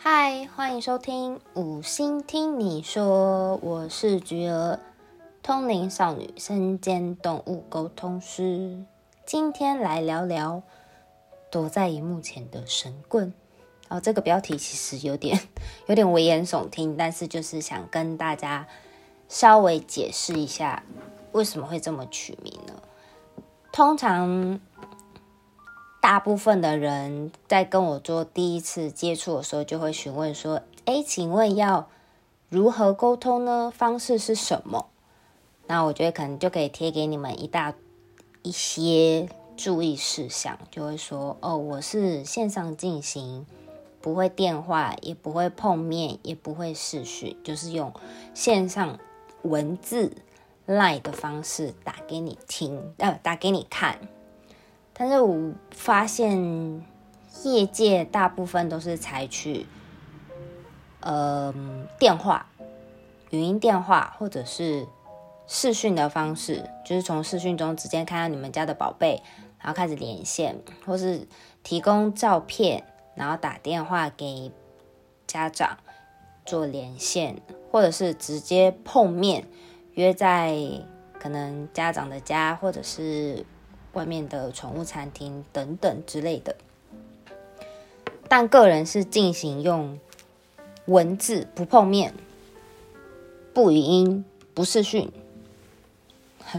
[0.00, 4.78] 嗨，欢迎收听五星听你说，我是菊儿，
[5.42, 8.78] 通灵少女，身兼动物沟通师。
[9.26, 10.62] 今天来聊聊
[11.50, 13.34] 躲在荧幕前的神棍。
[13.88, 15.36] 哦，这个标题其实有点
[15.88, 18.68] 有点危言耸听，但是就是想跟大家
[19.28, 20.84] 稍微解释一下
[21.32, 22.80] 为什么会这么取名呢？
[23.72, 24.60] 通常。
[26.08, 31.90] 大部分的人在跟我做第一次接触的时候，就会询问说：“哎，请问要
[32.48, 33.70] 如何沟通呢？
[33.76, 34.86] 方式是什么？”
[35.68, 37.74] 那我觉得可能就可以贴给你们一大
[38.42, 43.44] 一些注意事项，就会说：“哦，我是线上进行，
[44.00, 47.92] 不会电话，也不会碰面，也不会视讯，就是用
[48.32, 48.98] 线上
[49.42, 50.16] 文字
[50.66, 53.98] line 的方式打给你听，呃，打给你看。”
[55.00, 56.84] 但是我发现，
[57.44, 59.64] 业界大部分都是采取，
[60.98, 61.54] 呃，
[62.00, 62.48] 电话、
[63.30, 64.88] 语音电话或者是
[65.46, 69.22] 视讯的方式，就是从视讯中直接看到你们家的宝贝，
[69.60, 71.28] 然后开始连线，或是
[71.62, 72.82] 提供照片，
[73.14, 74.50] 然后打电话给
[75.28, 75.78] 家长
[76.44, 79.46] 做连线，或者是直接碰面，
[79.92, 80.58] 约在
[81.20, 83.46] 可能家长的家，或者是。
[83.92, 86.54] 外面的宠物餐厅等等之类的，
[88.28, 89.98] 但个人是进行用
[90.86, 92.14] 文字不碰面、
[93.52, 95.10] 不语音、不视讯，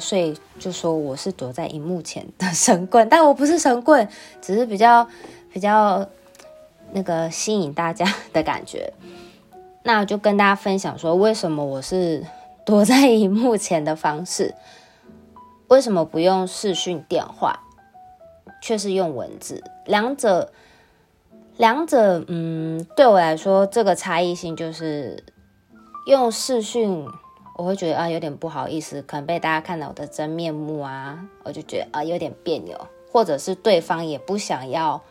[0.00, 4.08] 所以就说我是躲在荧幕前的神棍， 但我不是神棍，
[4.40, 5.08] 只是比较
[5.52, 6.08] 比较
[6.92, 8.92] 那个吸引大家的感觉。
[9.84, 12.26] 那就跟大家分享说，为什么我是
[12.66, 14.54] 躲在荧幕前的方式。
[15.68, 17.60] 为什么不用视讯电话，
[18.62, 19.62] 却是用文字？
[19.84, 20.50] 两者，
[21.56, 25.22] 两者，嗯，对我来说，这个差异性就是
[26.06, 27.06] 用视讯，
[27.56, 35.02] 我会觉得啊，有点不好意思，可能被大家看到我的真面目啊，我就觉得啊，有点别扭，或者是对方也不想要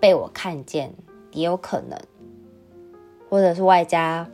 [0.00, 0.94] 被我看见，
[1.32, 1.98] 也有可能，
[3.28, 4.26] 或者是外加。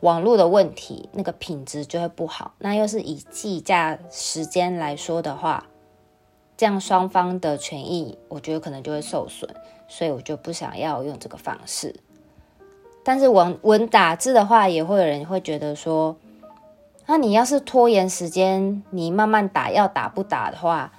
[0.00, 2.54] 网络的问题，那个品质就会不好。
[2.58, 5.66] 那又是以计价时间来说的话，
[6.56, 9.48] 这样双方的权益，我觉得可能就会受损。
[9.88, 11.94] 所以我就不想要用这个方式。
[13.02, 16.16] 但是文文打字的话，也会有人会觉得说，
[17.06, 20.92] 那你要是拖延时间，你慢慢打，要打不打的话，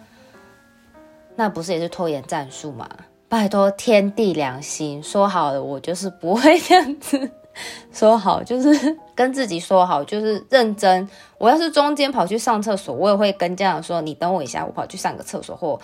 [1.37, 2.89] 那不是也是拖延战术吗？
[3.29, 7.31] 拜托天地良心，说好了，我就是不会这样子。
[7.91, 11.07] 说好就是 跟自己说好，就是认真。
[11.37, 15.79] 我要是中间跑去上厕所，我也会跟家长说：“你等我一下，我跑去上个厕所，或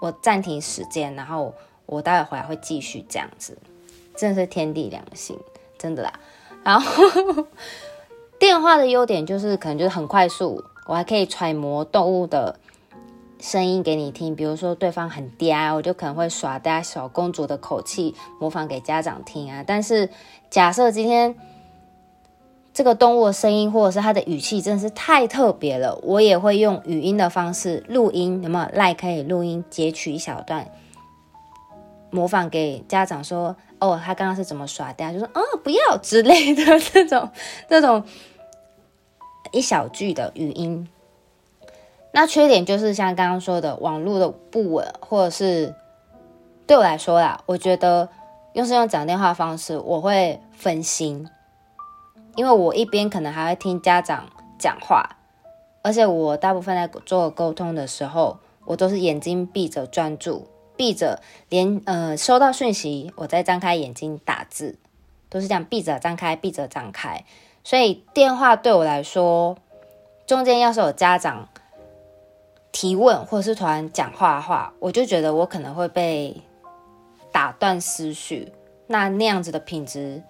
[0.00, 1.54] 我暂停时间，然后
[1.86, 3.56] 我待会回来会继续这样子。”
[4.16, 5.38] 真的是天地良心，
[5.78, 6.12] 真的啦。
[6.64, 7.46] 然后
[8.38, 12.58] 电话的优点就是可能就是很快速，我还可以揣摩动物的
[13.40, 14.34] 声音给你听。
[14.34, 19.64] 比如说对方很嗲，我就可能会耍嗲小公主的口气模仿给家长听啊。
[19.66, 20.10] 但是
[20.50, 21.34] 假设今天
[22.72, 28.68] 这个动物的声音或者是它的语气真的是太特别了，我也会用语音的方式录音，有没有？
[28.74, 30.68] 赖可以录音截取一小段，
[32.10, 37.30] 模仿给家长说：“哦，他刚刚是怎么耍的？”就说：“哦，不要之类的这种
[37.68, 38.04] 这种
[39.52, 40.86] 一小句的语音。”
[42.16, 45.74] 那缺点就是像刚刚说的网络的不稳，或者是
[46.66, 48.08] 对我来说啦，我觉得。
[48.54, 51.28] 用是用讲电话方式，我会分心，
[52.36, 55.18] 因为我一边可能还会听家长讲话，
[55.82, 64.78] 而且我大部分在做沟通的时候，我都是眼睛闭着专注，闭着连呃收到讯息，我再张开眼睛打字，
[65.28, 67.26] 都是这样闭着张开，闭着张开，
[67.62, 69.58] 所以电话对我来说，
[70.26, 71.50] 中间要是有家长
[72.78, 76.36] 提问或者是突然讲话的话，我就觉得我可能会被。
[77.32, 78.50] 打断思绪，
[78.86, 80.22] 那那样子的品质，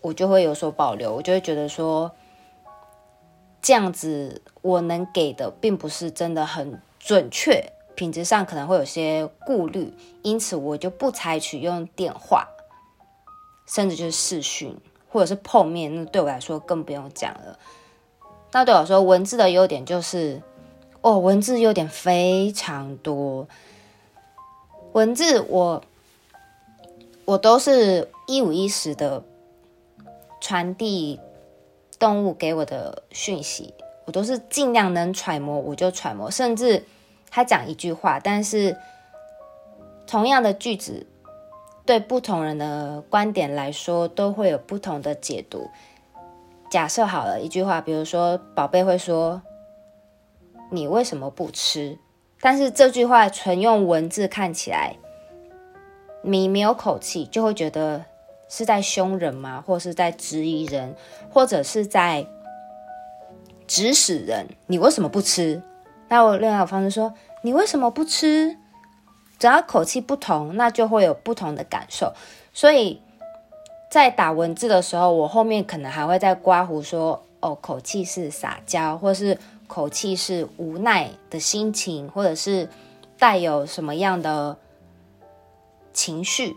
[0.00, 1.14] 我就会有所保留。
[1.14, 2.10] 我就会觉得说，
[3.62, 12.48] 这样子我能给的并不是真的很准确，品质上可能会有些顾虑，因此我就不采取用电话，
[13.68, 14.76] 甚至就是视讯
[15.08, 15.94] 或者是碰面。
[15.94, 17.56] 那对我来说更不用讲了。
[18.50, 20.42] 那对我说，文字的优点就是，
[21.04, 23.46] 哦，文字优点非常多。
[24.94, 25.84] 文字我
[27.26, 29.22] 我都是一五一十的
[30.40, 31.20] 传递
[31.98, 33.74] 动物给我的讯息，
[34.06, 36.82] 我都是尽量能揣摩我就揣摩，甚至
[37.30, 38.74] 他讲一句话，但是
[40.06, 41.06] 同样的句子
[41.84, 45.68] 对不同人的观点来说，都会有不同的解读。
[46.70, 49.42] 假设好了一句话，比如说宝贝会说
[50.70, 51.98] ：“你为什么不吃？”
[52.40, 54.96] 但是这句话纯用文字看起来，
[56.22, 58.04] 你没有口气，就会觉得
[58.48, 59.62] 是在凶人吗？
[59.66, 60.94] 或是在质疑人，
[61.30, 62.26] 或者是在
[63.66, 64.48] 指使人？
[64.66, 65.62] 你为什么不吃？
[66.08, 68.58] 那我另外方式说：“你为什么不吃？”
[69.38, 72.12] 只要口气不同，那就会有不同的感受。
[72.52, 73.00] 所以。
[73.90, 82.68] 在打文字的时候，我后面可能还会再刮胡说哦，口气是撒娇，或是口气是无奈的心情，或者是
[83.18, 84.56] 带有什么样的
[85.92, 86.56] 情绪，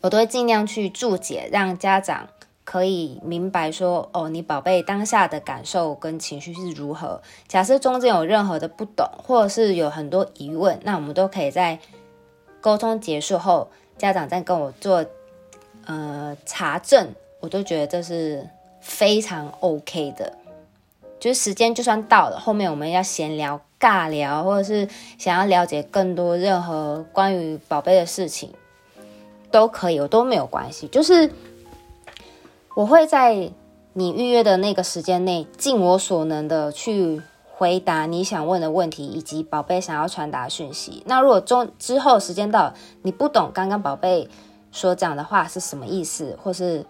[0.00, 2.28] 我都会尽量去注解，让家长
[2.64, 7.22] 可以明白说哦，你宝贝当下的感受跟情绪是如何。
[7.46, 11.78] 假设中间有任何的不懂，或者是有很多疑问，那我们都可以在
[12.60, 15.04] 沟通结束后，家长再跟我做。
[15.86, 18.46] 呃，查证我都觉得这是
[18.78, 20.36] 非常 OK 的，
[21.18, 24.88] 就是时间就算到了，后面我们要闲聊、尬聊，或者是
[25.18, 28.52] 想要了解更多任何关于宝贝的事情，
[29.50, 30.88] 都可以，我都没有关系。
[30.88, 31.30] 就是
[32.74, 33.50] 我会在
[33.92, 41.02] 你预约的那个时间内，尽我所能的去回答你想问的问题，以及宝贝想要传达讯息。
[41.06, 44.28] 那如果中之后时间到，你不懂刚刚宝贝。
[44.70, 46.84] 说讲的话是什么意思，或是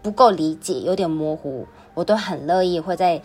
[0.00, 3.20] 不够理解，有点模糊，我都很乐意会在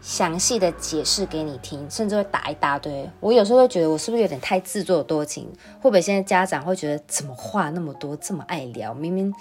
[0.00, 3.10] 详细的解释给你听，甚至会打一大堆。
[3.20, 5.48] 我有时候会觉得我是不是有点太自作多情？
[5.80, 8.94] 会不会现在家长会觉得怎么话那么多，这么爱聊？
[8.94, 9.34] 明明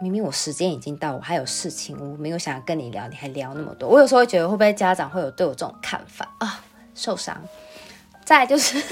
[0.00, 3.88] 明明我时间已经到，我还有事情，我没有想要跟你聊，你还聊那么多。
[3.88, 6.64] 我有时候会觉得会不会家长会有对我这种看法啊？
[6.94, 7.36] 受伤。
[8.24, 8.82] 再就是，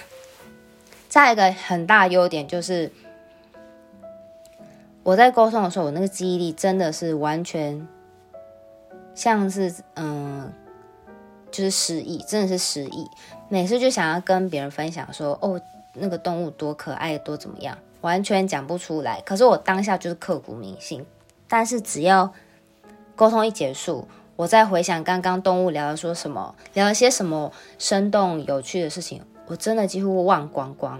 [1.08, 2.92] 再一个很大优点就是。
[5.02, 7.88] 我在沟通的时候，我那个记忆力真的是完全
[9.20, 10.50] 像是嗯，
[11.50, 13.06] 就是失忆，真的是失忆。
[13.50, 15.60] 每次就想要跟别人分享说，哦，
[15.92, 19.20] 那个动物多可爱，多怎么样，完全讲不出来。
[19.20, 21.04] 可是我当下就是刻骨铭心。
[21.46, 22.32] 但是只要
[23.14, 30.98] 沟通一结束，我再回想刚刚动物聊了说什么，聊了些什么生动有趣的事情，我真的几乎忘光光。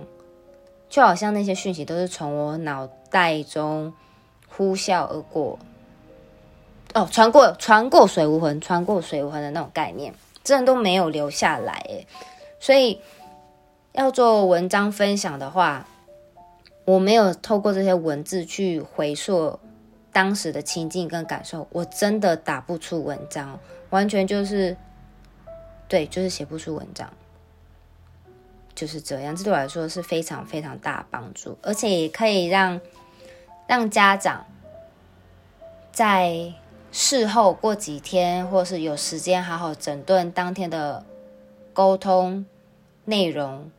[0.90, 3.94] 就好像那些讯息都是从我脑袋中
[4.46, 5.58] 呼啸而过，
[6.94, 12.06] 哦，穿过穿过水无痕，穿过水无痕的那种概念，真的都没有留下来诶。
[12.58, 13.00] 所以
[13.92, 15.86] 要做文章分享的话，
[16.84, 19.58] 我没有透过这些文字去回溯
[20.12, 23.58] 当时的情境跟感受，我真的打不出文章，
[23.90, 24.76] 完全就是
[25.86, 27.08] 对，就是写不出文章。
[28.74, 32.80] 就是这样，这对我来说是非常非常大帮助，而且也可以让
[33.66, 34.46] 让家长
[35.92, 36.54] 在
[36.92, 41.04] 事后过几天，或是有时间好好整顿当天的
[41.72, 42.44] 沟通
[43.04, 43.70] 内容，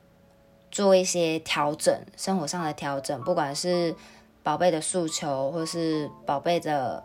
[0.72, 3.94] 做一些调整，生活上的调整，不管是
[4.44, 7.04] 宝贝的诉求，或是宝贝的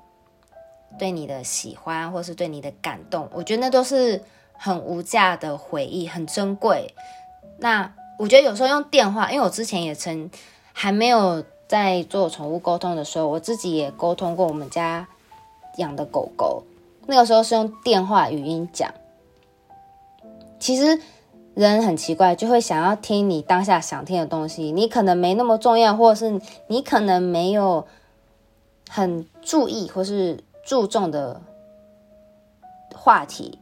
[0.99, 4.23] 对你的喜欢，或是对你的感动，我觉得那都是
[4.53, 6.95] 很无价的回忆，很珍贵。
[7.59, 10.31] 那我觉得有时候用电话，因为我之前也曾
[10.73, 15.07] 还没有在做宠物沟通的时候，我自己也沟通过我们家
[15.77, 16.63] 养的狗狗。
[17.07, 18.93] 那个时候是用电话语音讲。
[20.59, 21.01] 其实
[21.55, 24.73] 人很奇怪，就会想要听你当下想听的东西。
[24.73, 27.87] 你可能没那么重要，或者是你可能没有
[28.89, 31.41] 很注意或是注重的
[32.95, 33.59] 话题。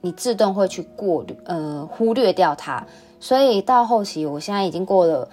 [0.00, 2.86] 你自动会去过滤，呃，忽略掉它。
[3.20, 5.28] 所以到后期，我现在已经过了，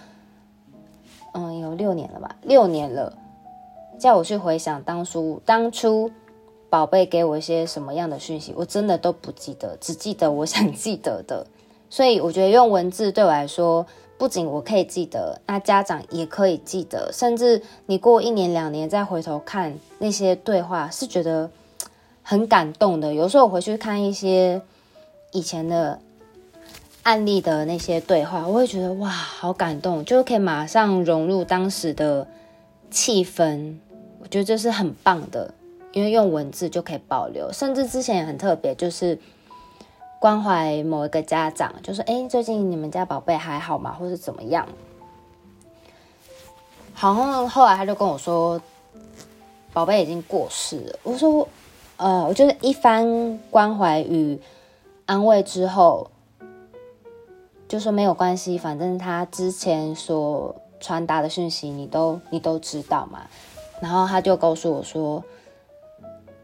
[1.34, 3.14] 嗯，有六年了吧，六年了。
[4.00, 6.12] 叫我去回想当初，当初
[6.70, 11.46] 宝贝给我一些什么样的讯息，我真的都不记得，只记得我想记得的。
[11.90, 13.86] 所以我觉得用文字对我来说，
[14.18, 21.50] 不仅我可以记得，那家长也可以记得，甚至你过一年两年再回头看那些对话，是觉得。
[22.30, 24.62] 很感动的，有时候我回去看一些
[25.32, 25.98] 以前的
[27.04, 32.28] 案例的那些对话，我会觉得哇，好感动，就可以马上融入当时的
[32.92, 33.78] 气氛。
[34.28, 35.54] 我觉得这是很棒的，
[35.94, 37.50] 因为用文字就可以保留。
[37.54, 39.18] 甚至之前也很特别，就是
[40.20, 43.96] 关怀某一个家长，就说：“哎，最近你们家宝贝还好吗？
[43.98, 44.68] 或是怎么样？”
[46.94, 48.62] 好像后来他就跟我说，
[49.72, 51.00] 宝贝已经过世了。
[51.04, 51.48] 我说。
[51.96, 54.40] 呃，我就是一番关怀与
[55.08, 56.12] 安慰之后，
[57.68, 63.22] 就说没有关系，反正他之前所传达的讯息，你都你都知道嘛？
[63.80, 65.24] 然后他就告诉我说，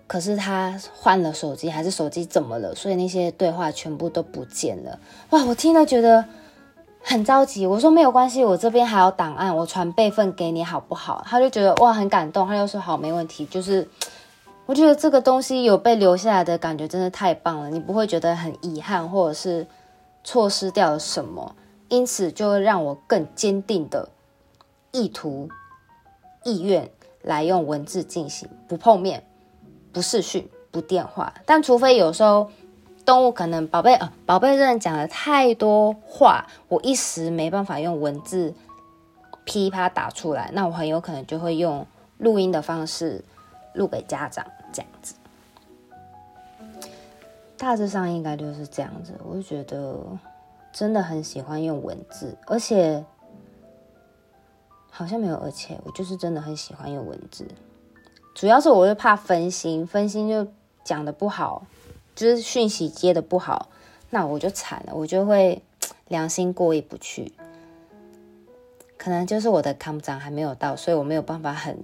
[0.06, 2.76] 可是他换了手机，还是手机怎么了？
[2.76, 5.00] 所以那些对话全部都不见了。
[5.32, 6.24] 哇，我听了觉得
[7.02, 7.66] 很着急。
[7.66, 11.24] 我说没有关系，我这边还有档案，我传备份给你好不好？
[11.28, 13.46] 他就觉得哇很感动，他就说好没问题。
[13.48, 13.88] 就是
[14.68, 19.66] 我觉得这个东西有被留下来的感觉真的太棒了，你不会觉得很遗憾，或者是
[20.24, 21.56] 错失掉了什么，
[21.90, 24.10] 因此就会让我更坚定的
[24.92, 25.50] 意图、
[26.44, 26.92] 意愿。
[27.24, 29.24] 来用文字进行，不碰面，
[29.92, 31.34] 不视讯，不电话。
[31.46, 32.52] 但除非有时候
[33.06, 38.54] 动物可能宝贝呃宝贝真的讲了太多话，我一时没办法用文字
[39.46, 41.88] 噼啪打出来，那我很有可能就会用
[42.18, 43.24] 录音的方式
[43.74, 45.16] 录给家长这样子。
[47.58, 49.14] 大致上应该就是这样子。
[49.24, 49.98] 我就觉得
[50.72, 53.04] 真的很喜欢用文字，而且。
[54.96, 57.48] 好像没有，而且我就是真的很喜欢用文字，
[58.36, 60.48] 主要是我会怕分心，分心就
[60.84, 61.66] 讲的不好，
[62.16, 63.70] 就是讯息接的不好，
[64.12, 65.64] 那我就惨了，我就会
[66.10, 67.34] 良心过意不去。
[68.96, 71.78] 可能就是我的康长还没有到，所以我没有办法很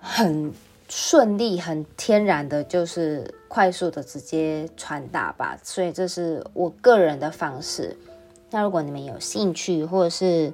[0.00, 0.52] 很
[0.88, 5.58] 顺利、很天然的，就是快速的直接传达吧。
[5.62, 7.94] 所以这是我个人的方式。
[8.50, 10.50] 那如果你们有兴趣，或者是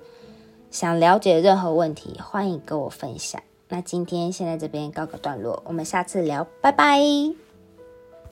[0.74, 3.40] 想了解任何问题，欢迎跟我分享。
[3.68, 7.43] 那今天先在这边告个段落，我们下次聊，拜拜。